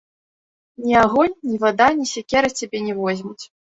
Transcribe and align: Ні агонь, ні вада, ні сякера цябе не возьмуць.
Ні 0.85 0.95
агонь, 1.03 1.37
ні 1.51 1.61
вада, 1.67 1.87
ні 2.03 2.13
сякера 2.15 2.55
цябе 2.59 2.85
не 2.91 3.01
возьмуць. 3.05 3.43